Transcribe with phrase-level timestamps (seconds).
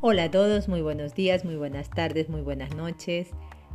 [0.00, 3.30] Hola a todos, muy buenos días, muy buenas tardes, muy buenas noches.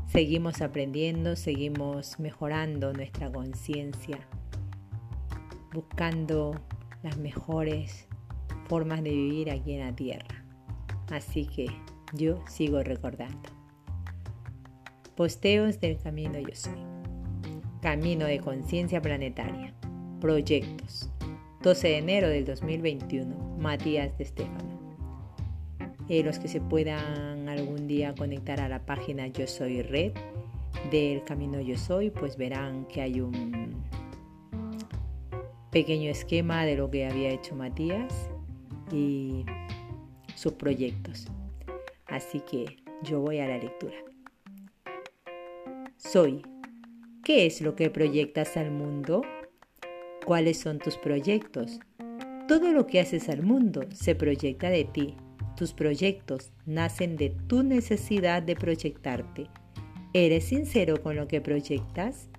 [0.07, 4.25] Seguimos aprendiendo, seguimos mejorando nuestra conciencia,
[5.73, 6.55] buscando
[7.03, 8.07] las mejores
[8.69, 10.45] formas de vivir aquí en la Tierra.
[11.11, 11.65] Así que
[12.13, 13.49] yo sigo recordando.
[15.17, 16.79] Posteos del Camino Yo Soy.
[17.81, 19.73] Camino de Conciencia Planetaria.
[20.21, 21.11] Proyectos.
[21.63, 23.57] 12 de enero del 2021.
[23.57, 24.72] Matías de Estefano.
[26.09, 30.11] Eh, los que se puedan algún día conectar a la página Yo Soy Red
[30.91, 33.83] del Camino Yo Soy, pues verán que hay un
[35.71, 38.29] pequeño esquema de lo que había hecho Matías
[38.91, 39.45] y
[40.35, 41.27] sus proyectos.
[42.05, 43.95] Así que yo voy a la lectura.
[45.97, 46.41] Soy.
[47.23, 49.21] ¿Qué es lo que proyectas al mundo?
[50.25, 51.79] ¿Cuáles son tus proyectos?
[52.49, 55.15] Todo lo que haces al mundo se proyecta de ti
[55.55, 59.47] tus proyectos nacen de tu necesidad de proyectarte.
[60.13, 62.29] ¿Eres sincero con lo que proyectas?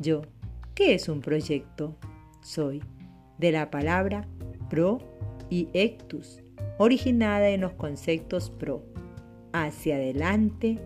[0.00, 0.22] Yo,
[0.74, 1.96] ¿qué es un proyecto?
[2.40, 2.82] Soy
[3.38, 4.26] de la palabra
[4.68, 4.98] pro
[5.50, 6.40] y ectus,
[6.78, 8.84] originada en los conceptos pro,
[9.52, 10.78] hacia adelante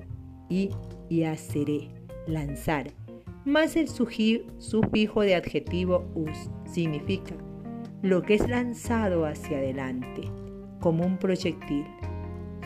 [0.49, 0.71] y,
[1.09, 1.89] y haceré,
[2.27, 2.91] lanzar,
[3.45, 7.35] más el sufijo de adjetivo us significa
[8.03, 10.29] lo que es lanzado hacia adelante
[10.81, 11.85] como un proyectil.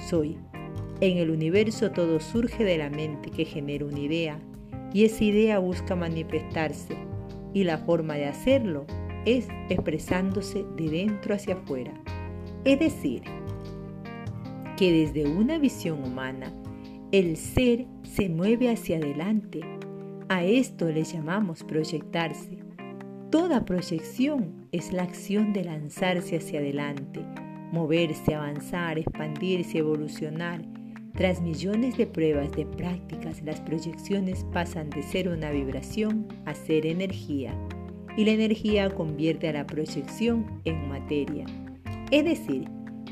[0.08, 0.38] Soy.
[1.00, 4.38] En el universo todo surge de la mente que genera una idea
[4.92, 6.94] y esa idea busca manifestarse
[7.54, 8.84] y la forma de hacerlo
[9.24, 11.92] es expresándose de dentro hacia afuera.
[12.64, 13.22] Es decir,
[14.76, 16.52] que desde una visión humana
[17.12, 19.60] el ser se mueve hacia adelante.
[20.28, 22.58] A esto le llamamos proyectarse.
[23.30, 27.24] Toda proyección es la acción de lanzarse hacia adelante
[27.72, 30.62] moverse, avanzar, expandirse, evolucionar.
[31.14, 36.86] Tras millones de pruebas, de prácticas, las proyecciones pasan de ser una vibración a ser
[36.86, 37.54] energía
[38.16, 41.44] y la energía convierte a la proyección en materia.
[42.10, 42.68] Es decir,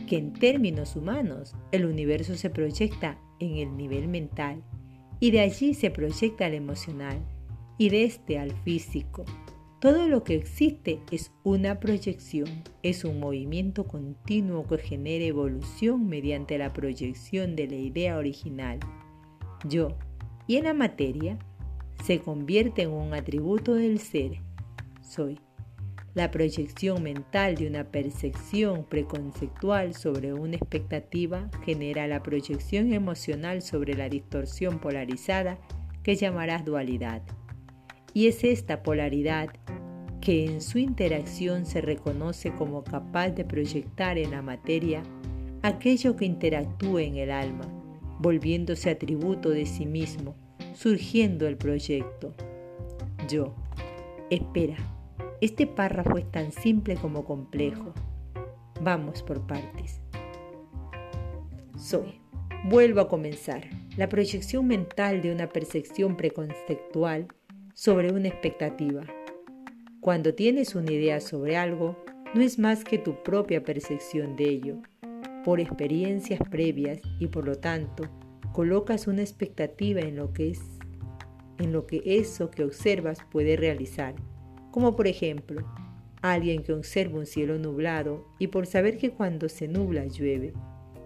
[0.09, 4.63] que en términos humanos el universo se proyecta en el nivel mental
[5.21, 7.19] y de allí se proyecta al emocional
[7.77, 9.25] y de este al físico
[9.81, 12.49] todo lo que existe es una proyección,
[12.83, 18.81] es un movimiento continuo que genera evolución mediante la proyección de la idea original.
[19.69, 19.97] Yo,
[20.49, 21.39] y en la materia,
[22.05, 24.41] se convierte en un atributo del ser.
[25.01, 25.39] Soy.
[26.15, 33.95] La proyección mental de una percepción preconceptual sobre una expectativa genera la proyección emocional sobre
[33.95, 35.59] la distorsión polarizada
[36.03, 37.23] que llamarás dualidad.
[38.15, 39.49] Y es esta polaridad
[40.21, 45.03] que en su interacción se reconoce como capaz de proyectar en la materia
[45.63, 47.65] aquello que interactúa en el alma,
[48.19, 50.35] volviéndose atributo de sí mismo,
[50.75, 52.35] surgiendo el proyecto.
[53.29, 53.55] Yo.
[54.31, 54.77] Espera,
[55.41, 57.95] este párrafo es tan simple como complejo.
[58.83, 60.01] Vamos por partes.
[61.77, 62.21] Soy.
[62.65, 63.65] Vuelvo a comenzar.
[63.97, 67.29] La proyección mental de una percepción preconceptual
[67.79, 69.05] sobre una expectativa.
[70.01, 71.97] Cuando tienes una idea sobre algo,
[72.35, 74.83] no es más que tu propia percepción de ello,
[75.45, 78.03] por experiencias previas y por lo tanto
[78.53, 80.61] colocas una expectativa en lo que es
[81.59, 84.17] en lo que eso que observas puede realizar,
[84.73, 85.65] como por ejemplo,
[86.21, 90.53] alguien que observa un cielo nublado y por saber que cuando se nubla llueve,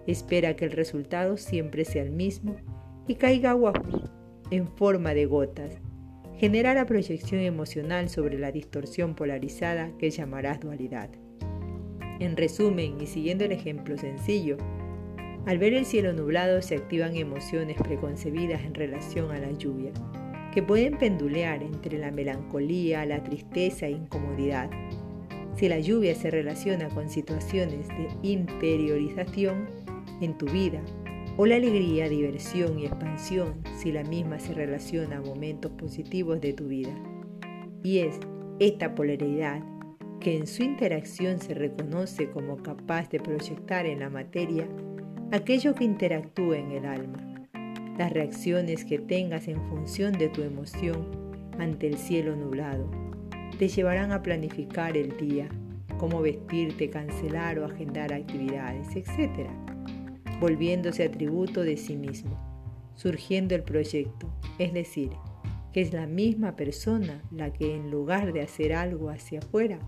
[0.07, 2.57] espera que el resultado siempre sea el mismo
[3.07, 3.75] y caiga agua
[4.51, 5.79] en forma de gotas
[6.43, 11.09] genera la proyección emocional sobre la distorsión polarizada que llamarás dualidad.
[12.19, 14.57] En resumen, y siguiendo el ejemplo sencillo,
[15.47, 19.93] al ver el cielo nublado se activan emociones preconcebidas en relación a la lluvia,
[20.53, 24.69] que pueden pendulear entre la melancolía, la tristeza e incomodidad.
[25.55, 29.69] Si la lluvia se relaciona con situaciones de interiorización
[30.21, 30.83] en tu vida,
[31.37, 36.53] o la alegría, diversión y expansión si la misma se relaciona a momentos positivos de
[36.53, 36.95] tu vida.
[37.83, 38.19] Y es
[38.59, 39.63] esta polaridad
[40.21, 44.69] que en su interacción se reconoce como capaz de proyectar en la materia
[45.33, 47.49] aquello que interactúa en el alma.
[47.99, 51.09] Las reacciones que tengas en función de tu emoción
[51.59, 52.89] ante el cielo nublado
[53.59, 55.49] te llevarán a planificar el día,
[55.99, 59.72] cómo vestirte, cancelar o agendar actividades, etc
[60.43, 62.37] volviéndose atributo de sí mismo,
[62.97, 64.29] surgiendo el proyecto,
[64.59, 65.13] es decir,
[65.73, 69.79] que es la misma persona la que en lugar de hacer algo hacia afuera,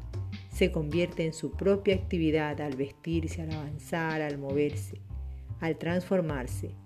[0.52, 5.00] se convierte en su propia actividad al vestirse, al avanzar, al moverse,
[5.58, 6.76] al transformarse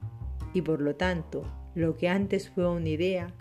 [0.54, 1.42] y por lo tanto
[1.74, 3.34] lo que antes fue una idea,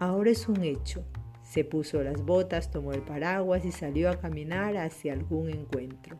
[0.00, 1.04] ahora es un hecho.
[1.42, 6.18] Se puso las botas, tomó el paraguas y salió a caminar hacia algún encuentro.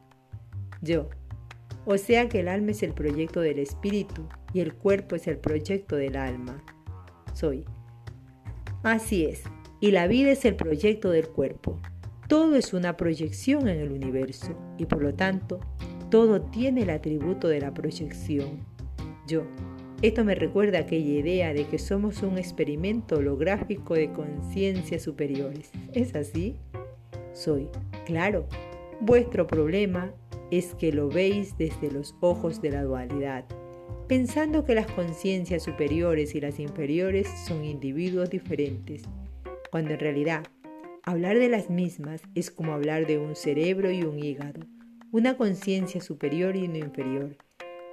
[0.82, 1.08] Yo,
[1.86, 5.38] o sea que el alma es el proyecto del espíritu y el cuerpo es el
[5.38, 6.62] proyecto del alma.
[7.32, 7.64] Soy.
[8.82, 9.42] Así es,
[9.80, 11.80] y la vida es el proyecto del cuerpo.
[12.28, 15.60] Todo es una proyección en el universo y por lo tanto
[16.10, 18.64] todo tiene el atributo de la proyección.
[19.26, 19.42] Yo.
[20.02, 25.70] Esto me recuerda aquella idea de que somos un experimento holográfico de conciencias superiores.
[25.94, 26.56] ¿Es así?
[27.32, 27.68] Soy.
[28.04, 28.46] Claro.
[29.00, 30.12] Vuestro problema
[30.58, 33.44] es que lo veis desde los ojos de la dualidad,
[34.06, 39.02] pensando que las conciencias superiores y las inferiores son individuos diferentes,
[39.70, 40.44] cuando en realidad
[41.02, 44.60] hablar de las mismas es como hablar de un cerebro y un hígado,
[45.10, 47.36] una conciencia superior y una inferior,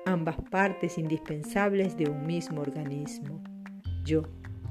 [0.06, 3.44] ambas partes indispensables de un mismo organismo.
[4.06, 4.24] Yo,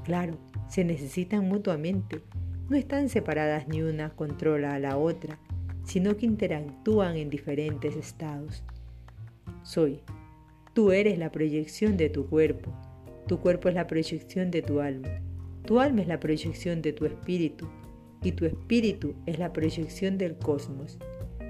[0.03, 0.37] claro,
[0.69, 2.23] se necesitan mutuamente,
[2.69, 5.39] no están separadas ni una controla a la otra,
[5.91, 8.63] sino que interactúan en diferentes estados.
[9.61, 9.99] Soy,
[10.73, 12.71] tú eres la proyección de tu cuerpo,
[13.27, 15.09] tu cuerpo es la proyección de tu alma,
[15.65, 17.67] tu alma es la proyección de tu espíritu,
[18.23, 20.97] y tu espíritu es la proyección del cosmos.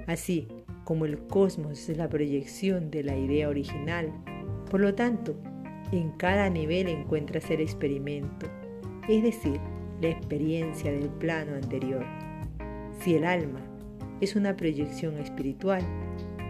[0.08, 0.48] Así,
[0.86, 4.12] como el cosmos es la proyección de la idea original.
[4.72, 5.36] Por lo tanto,
[5.92, 8.48] en cada nivel encuentras el experimento,
[9.08, 9.60] es decir,
[10.02, 12.04] la experiencia del plano anterior.
[13.02, 13.71] Si el alma
[14.22, 15.84] es una proyección espiritual,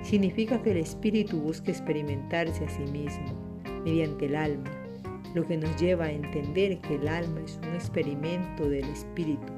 [0.03, 4.69] significa que el espíritu busca experimentarse a sí mismo mediante el alma,
[5.33, 9.53] lo que nos lleva a entender que el alma es un experimento del espíritu,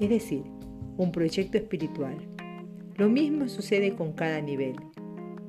[0.00, 0.44] es decir,
[0.96, 2.16] un proyecto espiritual.
[2.96, 4.76] Lo mismo sucede con cada nivel.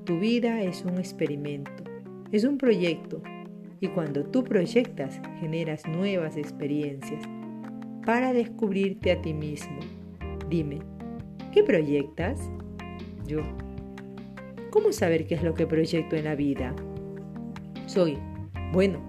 [0.06, 1.84] Tu vida es un experimento,
[2.32, 3.22] es un proyecto,
[3.80, 7.24] y cuando tú proyectas generas nuevas experiencias
[8.06, 9.80] para descubrirte a ti mismo.
[10.50, 10.80] Dime,
[11.52, 12.40] ¿qué proyectas?
[13.28, 13.42] Yo.
[14.70, 16.74] ¿Cómo saber qué es lo que proyecto en la vida?
[17.88, 18.18] Soy.
[18.72, 19.00] Bueno,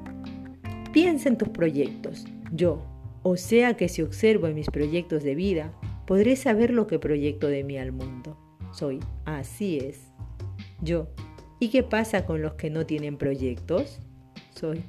[0.93, 2.27] piensa en tus proyectos.
[2.53, 2.85] Yo.
[3.23, 5.73] O sea que si observo en mis proyectos de vida,
[6.07, 8.37] podré saber lo que proyecto de mí al mundo.
[8.73, 10.13] Soy, así es.
[10.81, 11.07] Yo,
[11.61, 14.01] ¿y qué pasa con los que no tienen proyectos?
[14.57, 14.83] Soy,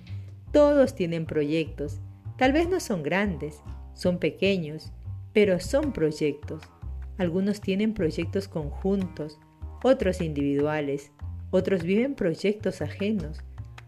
[0.52, 2.00] todos tienen proyectos.
[2.38, 3.62] Tal vez no son grandes,
[3.94, 4.92] son pequeños,
[5.34, 6.64] pero son proyectos.
[7.18, 9.39] Algunos tienen proyectos conjuntos,
[9.83, 11.12] otros individuales,
[11.51, 13.39] otros viven proyectos ajenos,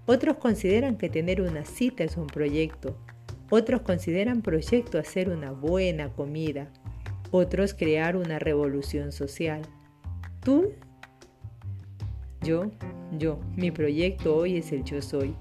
[0.05, 2.95] otros consideran que tener una cita es un proyecto,
[3.49, 6.71] otros consideran proyecto hacer una buena comida,
[7.31, 9.61] otros crear una revolución social.
[10.43, 10.73] ¿Tú?
[12.41, 12.71] Yo,
[13.17, 15.35] yo, mi proyecto hoy es el yo soy.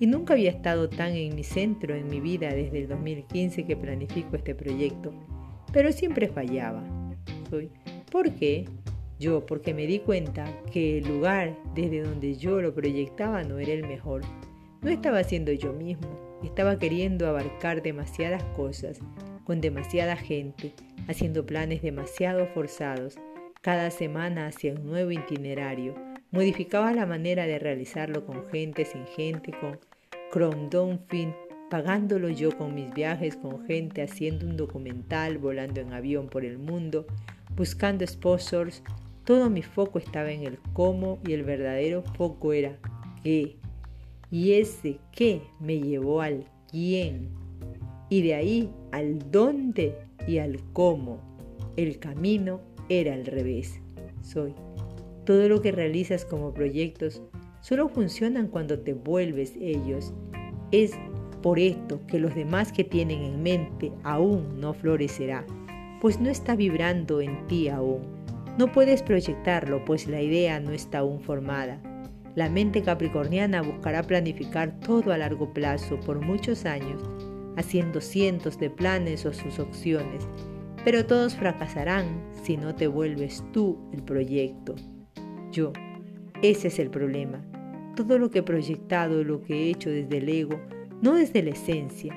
[0.00, 3.76] Y nunca había estado tan en mi centro en mi vida desde el 2015 que
[3.76, 5.12] planifico este proyecto.
[5.72, 6.97] Pero siempre fallaba.
[7.50, 7.70] Soy.
[8.10, 8.66] ¿Por qué?
[9.18, 13.72] Yo, porque me di cuenta que el lugar desde donde yo lo proyectaba no era
[13.72, 14.22] el mejor.
[14.80, 16.38] No estaba siendo yo mismo.
[16.44, 19.00] Estaba queriendo abarcar demasiadas cosas,
[19.44, 20.72] con demasiada gente,
[21.08, 23.16] haciendo planes demasiado forzados.
[23.60, 25.94] Cada semana hacía un nuevo itinerario.
[26.30, 29.80] Modificaba la manera de realizarlo con gente, sin gente, con
[31.08, 31.34] fin,
[31.70, 36.58] pagándolo yo con mis viajes con gente, haciendo un documental, volando en avión por el
[36.58, 37.06] mundo,
[37.58, 38.82] buscando sponsors.
[39.24, 42.78] Todo mi foco estaba en el cómo y el verdadero foco era
[43.22, 43.56] qué.
[44.30, 47.28] Y ese qué me llevó al quién.
[48.08, 49.94] Y de ahí al dónde
[50.26, 51.20] y al cómo.
[51.76, 53.80] El camino era al revés.
[54.22, 54.54] Soy.
[55.26, 57.20] Todo lo que realizas como proyectos
[57.60, 60.14] solo funcionan cuando te vuelves ellos.
[60.70, 60.92] Es
[61.42, 65.46] por esto que los demás que tienen en mente aún no florecerá,
[66.00, 68.02] pues no está vibrando en ti aún.
[68.58, 71.80] No puedes proyectarlo, pues la idea no está aún formada.
[72.34, 77.02] La mente capricorniana buscará planificar todo a largo plazo por muchos años
[77.58, 80.28] haciendo cientos de planes o sus opciones,
[80.84, 84.76] pero todos fracasarán si no te vuelves tú el proyecto.
[85.50, 85.72] Yo,
[86.40, 87.44] ese es el problema.
[87.96, 90.60] Todo lo que he proyectado, lo que he hecho desde el ego,
[91.02, 92.14] no desde la esencia.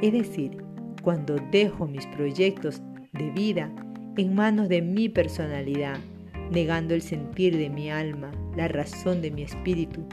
[0.00, 0.56] Es decir,
[1.02, 2.80] cuando dejo mis proyectos
[3.18, 3.72] de vida
[4.16, 5.98] en manos de mi personalidad,
[6.50, 10.04] negando el sentir de mi alma, la razón de mi espíritu,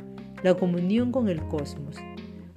[0.43, 1.97] la comunión con el cosmos.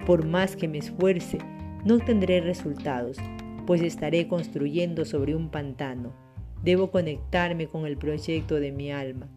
[0.05, 1.37] Por más que me esfuerce,
[1.85, 3.17] no obtendré resultados,
[3.65, 6.13] pues estaré construyendo sobre un pantano.
[6.63, 9.29] Debo conectarme con el proyecto de mi alma,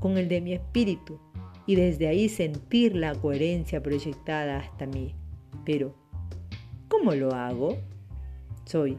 [0.00, 1.18] con el de mi espíritu,
[1.66, 5.14] y desde ahí sentir la coherencia proyectada hasta mí.
[5.66, 5.94] Pero,
[6.88, 7.76] ¿cómo lo hago?
[8.64, 8.96] Soy.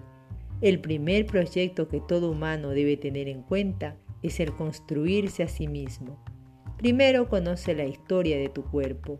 [0.62, 5.68] El primer proyecto que todo humano debe tener en cuenta es el construirse a sí
[5.68, 6.24] mismo.
[6.78, 9.20] Primero conoce la historia de tu cuerpo,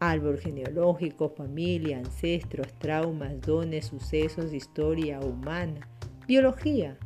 [0.00, 5.88] árbol genealógico, familia, ancestros, traumas, dones, sucesos, historia humana,
[6.26, 6.98] biología.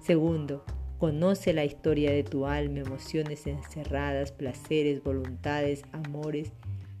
[0.00, 0.64] Segundo,
[0.98, 6.50] Conoce la historia de tu alma, emociones encerradas, placeres, voluntades, amores,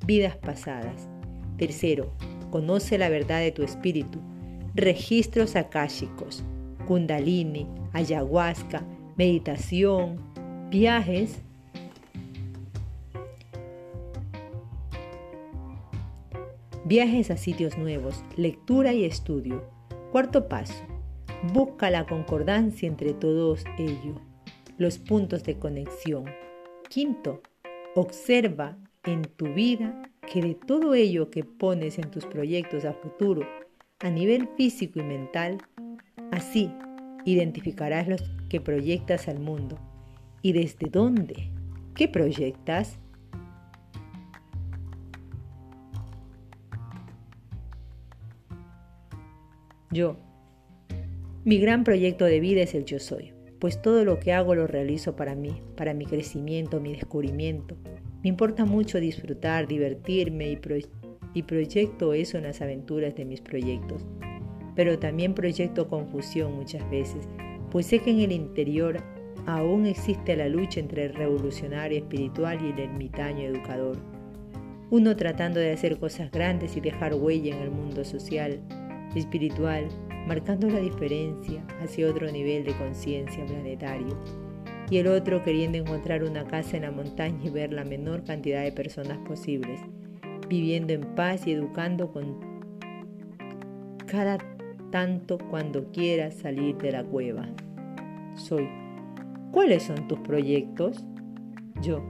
[0.06, 1.08] vidas pasadas.
[1.56, 2.12] Tercero,
[2.52, 4.20] conoce la verdad de tu espíritu,
[4.78, 6.42] registros akáshicos,
[6.86, 8.82] kundalini, ayahuasca,
[9.16, 10.18] meditación,
[10.70, 11.42] viajes.
[16.84, 19.62] Viajes a sitios nuevos, lectura y estudio.
[20.10, 20.86] Cuarto paso,
[21.52, 24.20] Busca la concordancia entre todos ellos,
[24.76, 26.24] los puntos de conexión.
[26.88, 27.42] Quinto,
[27.94, 33.46] observa en tu vida que de todo ello que pones en tus proyectos a futuro,
[34.00, 35.58] a nivel físico y mental,
[36.30, 36.70] así
[37.24, 39.78] identificarás los que proyectas al mundo.
[40.40, 41.50] ¿Y desde dónde?
[41.94, 42.98] ¿Qué proyectas?
[49.90, 50.16] Yo
[51.44, 54.66] mi gran proyecto de vida es el yo soy, pues todo lo que hago lo
[54.66, 57.74] realizo para mí, para mi crecimiento, mi descubrimiento.
[58.22, 60.56] Me importa mucho disfrutar, divertirme y,
[61.38, 64.04] y proyecto eso en las aventuras de mis proyectos.
[64.74, 67.28] Pero también proyecto confusión muchas veces,
[67.70, 69.02] pues sé que en el interior
[69.46, 73.96] aún existe la lucha entre el revolucionario espiritual y el ermitaño educador.
[74.90, 78.60] Uno tratando de hacer cosas grandes y dejar huella en el mundo social,
[79.14, 79.88] espiritual,
[80.26, 84.18] marcando la diferencia hacia otro nivel de conciencia planetario,
[84.90, 88.64] y el otro queriendo encontrar una casa en la montaña y ver la menor cantidad
[88.64, 89.80] de personas posibles,
[90.48, 92.40] viviendo en paz y educando con
[94.06, 94.38] cada
[94.90, 97.46] tanto cuando quiera salir de la cueva.
[98.34, 98.68] Soy.
[99.52, 101.04] ¿Cuáles son tus proyectos?
[101.82, 102.02] Yo.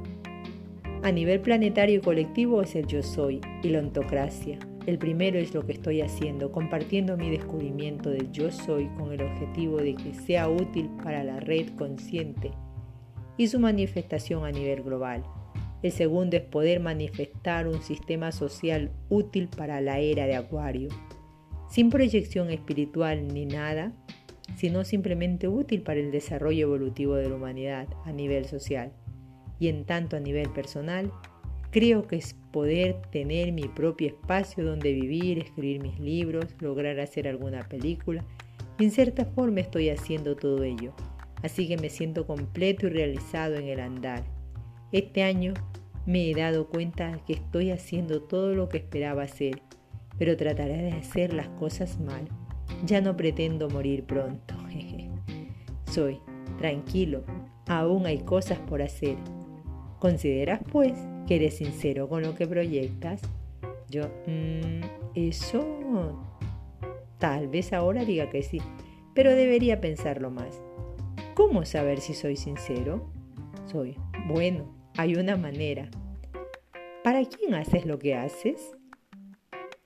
[1.03, 4.59] A nivel planetario y colectivo es el yo soy y la ontocracia.
[4.87, 9.21] El primero es lo que estoy haciendo, compartiendo mi descubrimiento del yo soy con el
[9.21, 12.53] objetivo de que sea útil para la red consciente
[13.37, 15.23] y su manifestación a nivel global.
[15.83, 20.89] El segundo es poder manifestar un sistema social útil para la era de Acuario,
[21.71, 23.93] sin proyección espiritual ni nada,
[24.57, 28.93] sino simplemente útil para el desarrollo evolutivo de la humanidad a nivel social
[29.61, 31.13] y en tanto a nivel personal
[31.71, 37.29] Creo que es poder tener mi propio espacio donde vivir, escribir mis libros, lograr hacer
[37.29, 38.25] alguna película.
[38.79, 40.95] Y en cierta forma estoy haciendo todo ello.
[41.43, 44.25] Así que me siento completo y realizado en el andar.
[44.93, 45.53] Este año
[46.09, 49.61] me he dado cuenta que estoy haciendo todo lo que esperaba hacer,
[50.17, 52.27] pero trataré de hacer las cosas mal.
[52.87, 54.55] Ya no pretendo morir pronto.
[55.85, 56.19] Soy
[56.57, 57.25] tranquilo,
[57.67, 59.17] aún hay cosas por hacer.
[59.99, 60.95] ¿Consideras pues
[61.27, 63.21] que eres sincero con lo que proyectas?
[63.91, 64.81] Yo, mmm,
[65.15, 66.25] eso
[67.19, 68.63] tal vez ahora diga que sí,
[69.13, 70.63] pero debería pensarlo más.
[71.35, 73.13] ¿Cómo saber si soy sincero?
[73.67, 73.95] Soy,
[74.27, 75.89] bueno, hay una manera.
[77.05, 78.77] ¿Para quién haces lo que haces?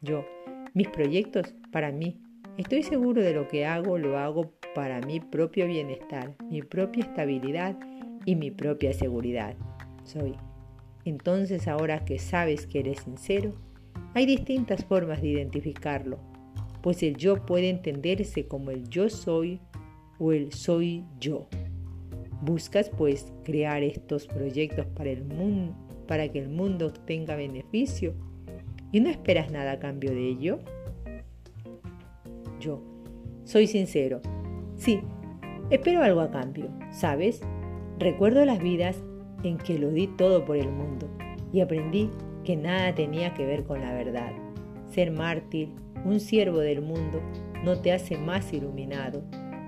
[0.01, 0.25] Yo,
[0.73, 2.19] mis proyectos para mí.
[2.57, 7.79] Estoy seguro de lo que hago, lo hago para mi propio bienestar, mi propia estabilidad
[8.25, 9.55] y mi propia seguridad
[10.03, 10.35] soy.
[11.05, 13.53] Entonces ahora que sabes que eres sincero,
[14.15, 16.21] hay distintas formas de identificarlo,
[16.83, 19.61] pues el yo puede entenderse como el yo soy
[20.19, 21.49] o el soy yo.
[22.43, 25.77] Buscas pues crear estos proyectos para el mundo,
[26.09, 28.15] para que el mundo obtenga beneficio
[28.91, 30.59] y no esperas nada a cambio de ello.
[32.59, 32.83] Yo
[33.45, 34.21] soy sincero.
[34.75, 35.01] Sí,
[35.71, 37.41] espero algo a cambio, ¿sabes?
[38.01, 39.01] Recuerdo las vidas
[39.45, 41.09] en que lo di todo por el mundo
[41.53, 42.11] y aprendí
[42.43, 44.33] que nada tenía que ver con la verdad.
[44.91, 45.69] Ser mártir,
[46.05, 47.23] un siervo del mundo,
[47.65, 49.23] no te hace más iluminado.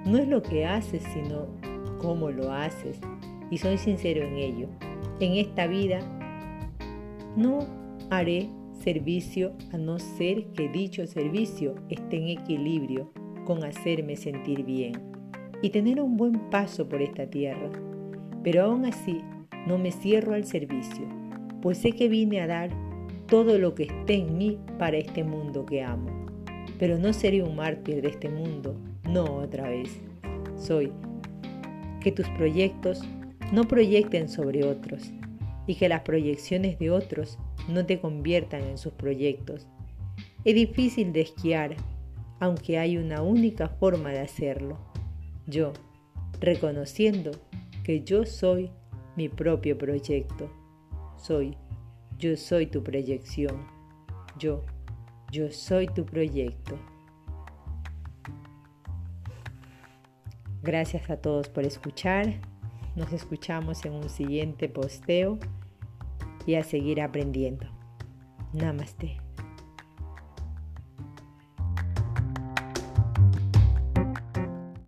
[0.05, 1.47] No es lo que haces, sino
[2.05, 3.01] cómo lo haces.
[3.51, 4.69] Y soy sincero en ello.
[5.21, 6.01] En esta vida
[7.37, 7.67] no
[8.11, 8.49] haré
[8.83, 13.11] servicio a no ser que dicho servicio esté en equilibrio
[13.47, 14.93] con hacerme sentir bien
[15.63, 17.71] y tener un buen paso por esta tierra.
[18.43, 19.23] Pero aún así
[19.67, 21.07] no me cierro al servicio,
[21.63, 22.71] pues sé que vine a dar
[23.27, 26.11] todo lo que esté en mí para este mundo que amo.
[26.79, 28.75] Pero no seré un mártir de este mundo,
[29.09, 30.01] no otra vez.
[30.57, 30.93] Soy
[32.05, 33.03] que tus proyectos
[33.51, 35.11] no proyecten sobre otros,
[35.67, 39.67] y que las proyecciones de otros no te conviertan en sus proyectos.
[40.45, 41.75] Es difícil de esquiar,
[42.41, 44.79] aunque hay una única forma de hacerlo.
[45.47, 45.73] Yo,
[46.41, 47.31] reconociendo
[47.85, 48.71] que yo soy
[49.17, 50.51] mi propio proyecto.
[51.17, 51.57] Soy,
[52.19, 53.67] yo soy tu proyección.
[54.39, 54.63] Yo,
[55.33, 56.79] yo soy tu proyecto.
[60.65, 62.41] Gracias a todos por escuchar.
[62.97, 65.39] Nos escuchamos en un siguiente posteo
[66.47, 67.67] y a seguir aprendiendo.
[68.55, 69.24] Namaste.